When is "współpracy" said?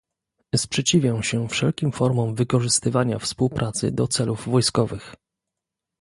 3.19-3.91